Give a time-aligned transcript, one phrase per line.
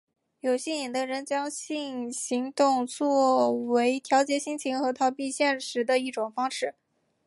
[0.39, 6.73] 有性瘾的人将性行动作为调节心情和逃避现实的一种方式。